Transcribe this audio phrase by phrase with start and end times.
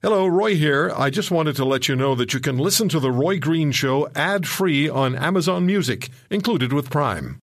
[0.00, 0.92] Hello, Roy here.
[0.96, 3.72] I just wanted to let you know that you can listen to The Roy Green
[3.72, 7.40] Show ad free on Amazon Music, included with Prime.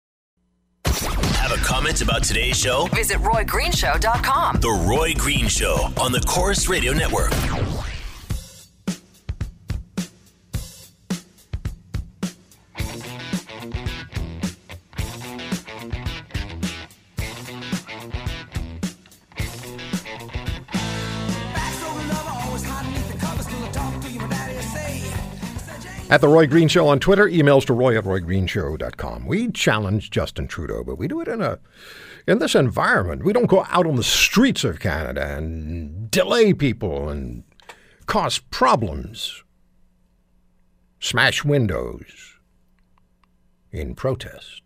[0.86, 2.86] Have a comment about today's show?
[2.92, 4.60] Visit RoyGreenshow.com.
[4.60, 7.32] The Roy Green Show on the Corus Radio Network.
[26.14, 29.26] At The Roy Green Show on Twitter, emails to roy at roygreenshow.com.
[29.26, 31.58] We challenge Justin Trudeau, but we do it in a
[32.28, 33.24] in this environment.
[33.24, 37.42] We don't go out on the streets of Canada and delay people and
[38.06, 39.42] cause problems,
[41.00, 42.38] smash windows
[43.72, 44.62] in protest.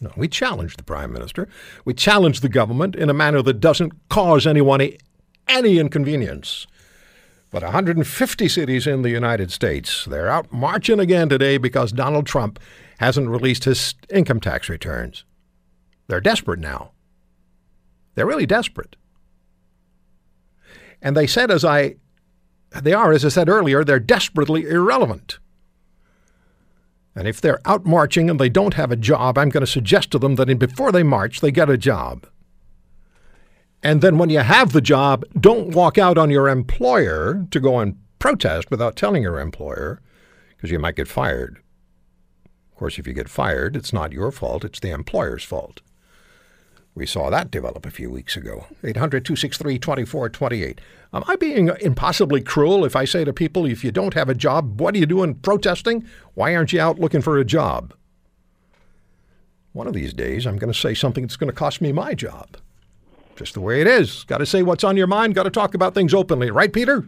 [0.00, 1.48] No, we challenge the Prime Minister.
[1.84, 4.88] We challenge the government in a manner that doesn't cause anyone
[5.48, 6.68] any inconvenience.
[7.54, 12.58] But 150 cities in the United States, they're out marching again today because Donald Trump
[12.98, 15.24] hasn't released his income tax returns.
[16.08, 16.90] They're desperate now.
[18.16, 18.96] They're really desperate.
[21.00, 21.94] And they said, as I,
[22.82, 25.38] they are, as I said earlier, they're desperately irrelevant.
[27.14, 30.10] And if they're out marching and they don't have a job, I'm going to suggest
[30.10, 32.26] to them that before they march, they get a job.
[33.84, 37.78] And then when you have the job, don't walk out on your employer to go
[37.80, 40.00] and protest without telling your employer,
[40.56, 41.58] because you might get fired.
[42.72, 45.82] Of course, if you get fired, it's not your fault, it's the employer's fault.
[46.94, 48.66] We saw that develop a few weeks ago.
[48.82, 50.80] 800 263 2428.
[51.12, 54.34] Am I being impossibly cruel if I say to people, if you don't have a
[54.34, 56.06] job, what are you doing protesting?
[56.32, 57.92] Why aren't you out looking for a job?
[59.72, 62.14] One of these days, I'm going to say something that's going to cost me my
[62.14, 62.56] job.
[63.36, 64.24] Just the way it is.
[64.24, 65.34] Got to say what's on your mind.
[65.34, 67.06] Got to talk about things openly, right, Peter?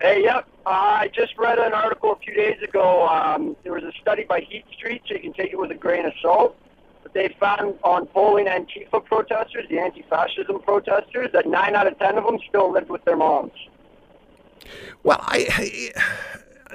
[0.00, 0.46] Hey, yep.
[0.66, 3.08] Uh, I just read an article a few days ago.
[3.08, 5.74] Um, there was a study by Heat Street, so you can take it with a
[5.74, 6.56] grain of salt.
[7.02, 12.18] But they found on polling Antifa protesters, the anti-fascism protesters, that nine out of ten
[12.18, 13.52] of them still lived with their moms.
[15.04, 15.92] Well, I,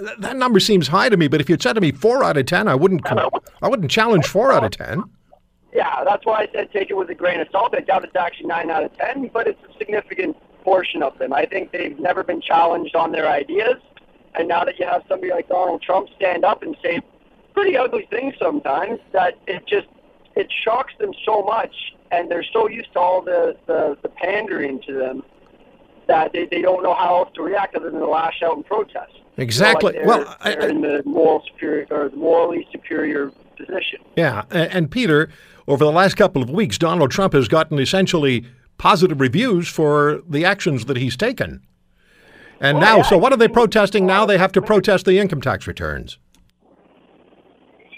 [0.02, 1.28] I that number seems high to me.
[1.28, 3.06] But if you'd said to me four out of ten, I wouldn't.
[3.06, 5.04] I wouldn't challenge four out of ten.
[5.74, 7.74] Yeah, that's why I said take it with a grain of salt.
[7.76, 11.34] I doubt it's actually nine out of ten, but it's a significant portion of them.
[11.34, 13.78] I think they've never been challenged on their ideas,
[14.36, 17.02] and now that you have somebody like Donald Trump stand up and say
[17.54, 19.88] pretty ugly things sometimes, that it just
[20.36, 21.74] it shocks them so much,
[22.12, 25.24] and they're so used to all the the, the pandering to them
[26.08, 28.66] that they, they don't know how else to react other than to lash out and
[28.66, 29.14] protest.
[29.38, 29.96] Exactly.
[29.96, 33.32] You know, like well, they're, they're in the moral superior or the morally superior
[33.74, 34.00] position.
[34.16, 35.30] Yeah, and, and Peter,
[35.68, 38.46] over the last couple of weeks, Donald Trump has gotten essentially
[38.78, 41.62] positive reviews for the actions that he's taken.
[42.60, 44.26] And Well, now, yeah, so what are they protesting now?
[44.26, 46.18] They have to uh, protest the income tax returns.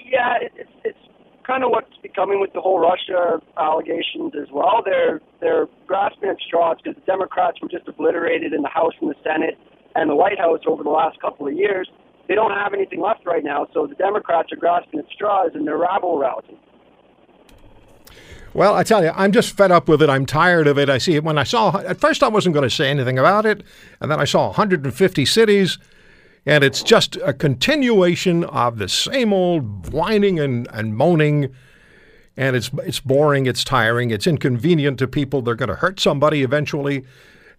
[0.10, 0.98] Yeah, it, it's it's
[1.46, 4.82] kind of what's becoming with the whole Russia allegations as well.
[4.84, 9.10] They're they're grasping at straws because the Democrats were just obliterated in the House and
[9.10, 9.58] the Senate
[9.96, 11.90] and the White House over the last couple of years.
[12.28, 15.68] They don't have anything left right now, so the Democrats are grasping at straws and
[15.68, 16.58] they're rabble rousing.
[18.56, 20.10] Well, I tell you, I'm just fed up with it.
[20.10, 20.90] I'm tired of it.
[20.90, 23.46] I see it when I saw, at first, I wasn't going to say anything about
[23.46, 23.64] it.
[24.00, 25.78] And then I saw 150 cities,
[26.46, 31.54] and it's just a continuation of the same old whining and, and moaning.
[32.38, 35.42] And it's, it's boring, it's tiring, it's inconvenient to people.
[35.42, 37.06] They're going to hurt somebody eventually.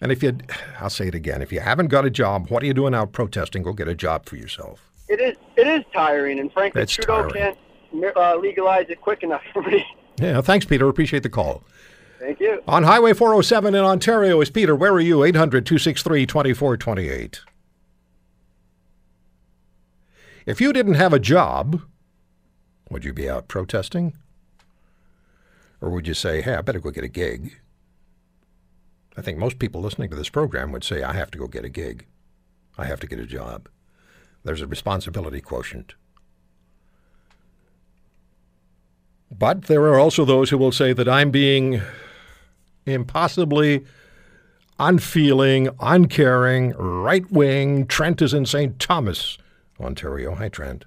[0.01, 0.37] And if you,
[0.81, 3.13] I'll say it again, if you haven't got a job, what are you doing out
[3.13, 3.63] protesting?
[3.63, 4.91] Go get a job for yourself.
[5.09, 7.55] It is it is tiring, and frankly, It's Trudeau tiring.
[7.95, 9.85] can't uh, legalize it quick enough for me.
[10.19, 10.89] Yeah, thanks, Peter.
[10.89, 11.63] Appreciate the call.
[12.19, 12.63] Thank you.
[12.67, 14.75] On Highway 407 in Ontario is Peter.
[14.75, 15.23] Where are you?
[15.23, 17.41] 800 263 2428.
[20.47, 21.83] If you didn't have a job,
[22.91, 24.17] would you be out protesting?
[25.83, 27.59] Or would you say, hey, I better go get a gig?
[29.17, 31.65] I think most people listening to this program would say, I have to go get
[31.65, 32.07] a gig.
[32.77, 33.69] I have to get a job.
[34.45, 35.95] There's a responsibility quotient.
[39.37, 41.81] But there are also those who will say that I'm being
[42.85, 43.85] impossibly
[44.79, 47.87] unfeeling, uncaring, right wing.
[47.87, 48.79] Trent is in St.
[48.79, 49.39] Thomas,
[49.81, 50.35] Ontario.
[50.35, 50.85] Hi, Trent.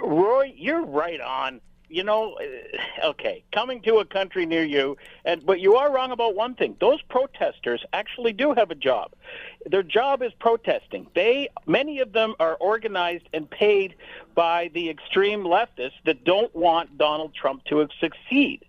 [0.00, 1.60] Roy, you're right on.
[1.88, 6.10] You know, uh, okay, coming to a country near you, and but you are wrong
[6.10, 6.76] about one thing.
[6.80, 9.12] Those protesters actually do have a job.
[9.64, 11.06] Their job is protesting.
[11.14, 13.94] They many of them are organized and paid
[14.34, 18.64] by the extreme leftists that don't want Donald Trump to succeed.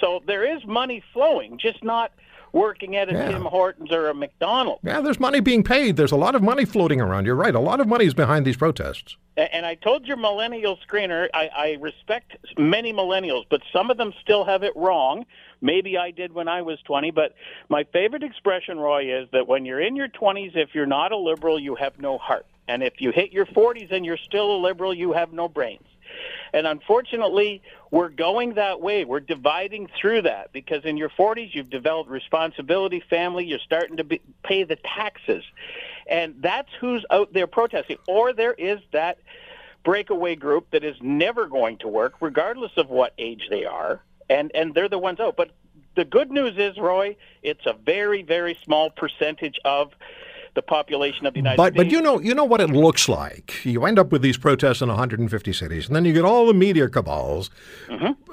[0.00, 2.12] So there is money flowing, just not
[2.52, 3.30] working at a Yeah.
[3.30, 4.80] Tim Hortons or a McDonald's.
[4.84, 5.96] Yeah, there's money being paid.
[5.96, 7.26] There's a lot of money floating around.
[7.26, 7.54] You're right.
[7.54, 9.16] A lot of money is behind these protests.
[9.36, 14.12] And I told your millennial screener, I, I respect many millennials, but some of them
[14.20, 15.24] still have it wrong.
[15.62, 17.34] Maybe I did when I was 20, but
[17.70, 21.16] my favorite expression, Roy, is that when you're in your 20s, if you're not a
[21.16, 22.44] liberal, you have no heart.
[22.68, 25.86] And if you hit your 40s and you're still a liberal, you have no brains.
[26.52, 29.04] And unfortunately, we're going that way.
[29.04, 34.04] We're dividing through that because in your 40s, you've developed responsibility, family, you're starting to
[34.04, 35.44] be, pay the taxes.
[36.06, 37.98] And that's who's out there protesting.
[38.06, 39.18] Or there is that
[39.84, 44.02] breakaway group that is never going to work, regardless of what age they are.
[44.28, 45.36] And, and they're the ones out.
[45.36, 45.50] But
[45.94, 49.92] the good news is, Roy, it's a very, very small percentage of
[50.54, 51.84] the population of the United But States.
[51.84, 53.64] but you know you know what it looks like.
[53.64, 56.54] You end up with these protests in 150 cities, and then you get all the
[56.54, 57.50] media cabals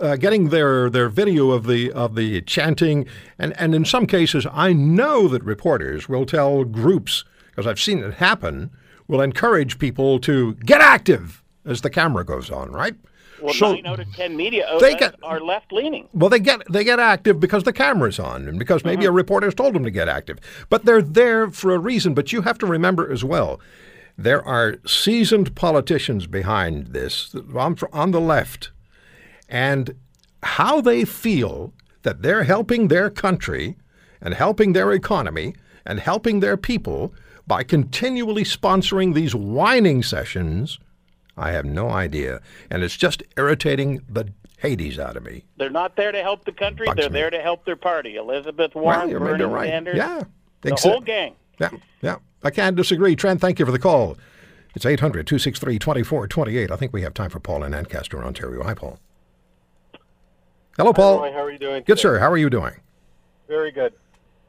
[0.01, 3.05] uh, getting their their video of the of the chanting,
[3.37, 7.99] and and in some cases, I know that reporters will tell groups because I've seen
[7.99, 8.71] it happen.
[9.07, 12.95] Will encourage people to get active as the camera goes on, right?
[13.41, 16.07] Well, so- nine out of ten media They outlets get- are left leaning.
[16.13, 19.09] Well, they get they get active because the camera's on, and because maybe mm-hmm.
[19.09, 20.39] a reporter's told them to get active.
[20.69, 22.13] But they're there for a reason.
[22.13, 23.59] But you have to remember as well,
[24.17, 28.71] there are seasoned politicians behind this on, on the left,
[29.47, 29.95] and
[30.43, 33.77] how they feel that they're helping their country
[34.21, 35.55] and helping their economy
[35.85, 37.13] and helping their people
[37.47, 40.79] by continually sponsoring these whining sessions.
[41.39, 45.45] I have no idea, and it's just irritating the Hades out of me.
[45.57, 46.85] They're not there to help the country.
[46.85, 47.13] Bugs They're me.
[47.19, 48.17] there to help their party.
[48.17, 49.69] Elizabeth Well, Warren, you're Bernie maybe right.
[49.69, 50.23] Sanders, Yeah,
[50.61, 51.35] the exa- whole gang.
[51.59, 51.69] Yeah,
[52.01, 52.15] yeah.
[52.43, 53.15] I can't disagree.
[53.15, 54.17] Trent, thank you for the call.
[54.75, 56.71] It's 800 263 2428.
[56.71, 58.61] I think we have time for Paul in Ancaster, Ontario.
[58.63, 58.99] Hi, Paul.
[60.77, 61.19] Hello, Paul.
[61.19, 61.83] Roy, how are you doing?
[61.83, 62.01] Good, today?
[62.01, 62.19] sir.
[62.19, 62.73] How are you doing?
[63.47, 63.93] Very good.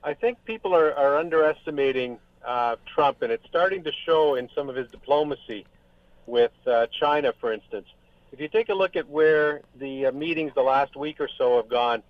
[0.05, 4.69] I think people are, are underestimating uh, Trump, and it's starting to show in some
[4.69, 5.67] of his diplomacy
[6.27, 7.87] with uh, China, for instance.
[8.33, 11.57] If you take a look at where the uh, meetings the last week or so
[11.57, 12.03] have gone,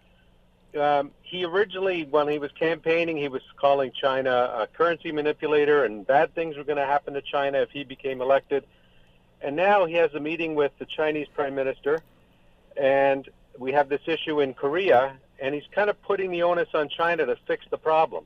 [0.79, 6.07] um, he originally, when he was campaigning, he was calling China a currency manipulator, and
[6.07, 8.65] bad things were going to happen to China if he became elected.
[9.41, 12.01] And now he has a meeting with the Chinese prime minister,
[12.77, 13.29] and
[13.59, 17.27] we have this issue in Korea, and he's kind of putting the onus on China
[17.27, 18.25] to fix the problem.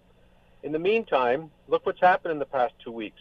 [0.63, 3.21] In the meantime, look what's happened in the past two weeks.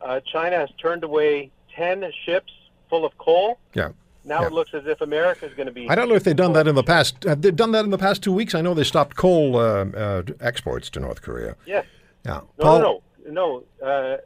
[0.00, 2.52] Uh, China has turned away 10 ships
[2.88, 3.58] full of coal.
[3.74, 3.90] Yeah.
[4.24, 4.46] Now Yeah.
[4.48, 5.88] it looks as if America is going to be.
[5.90, 7.26] I don't know if they've done that in the past.
[7.26, 8.54] Uh, they've done that in the past two weeks.
[8.54, 11.56] I know they stopped coal uh, uh, exports to North Korea.
[11.66, 11.84] Yes.
[12.24, 12.40] Yeah.
[12.58, 13.86] No, Paul, no, no, no.
[13.86, 14.16] Uh,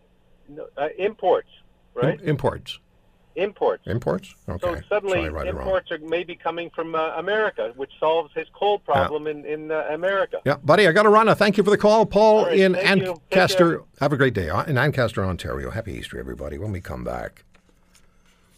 [0.48, 1.48] no uh, imports,
[1.94, 2.20] right?
[2.20, 2.78] im- imports.
[3.36, 3.86] Imports.
[3.86, 4.34] Imports?
[4.48, 4.74] Okay.
[4.74, 9.44] So suddenly, imports are maybe coming from uh, America, which solves his coal problem in
[9.44, 10.40] in uh, America.
[10.44, 11.32] Yeah, buddy, I got to run.
[11.36, 12.06] Thank you for the call.
[12.06, 13.14] Paul right, in thank you.
[13.30, 13.82] Take Ancaster.
[14.00, 14.48] Have a great day.
[14.48, 15.70] Uh, In Ancaster, Ontario.
[15.70, 16.58] Happy Easter, everybody.
[16.58, 17.44] When we come back,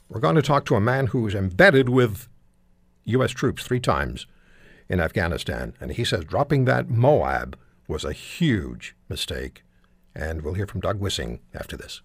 [0.08, 2.28] we're going to talk to a man who was embedded with
[3.04, 3.30] U.S.
[3.30, 4.26] troops three times
[4.88, 5.74] in Afghanistan.
[5.80, 9.62] And he says dropping that Moab was a huge mistake.
[10.14, 12.02] And we'll hear from Doug Wissing after this.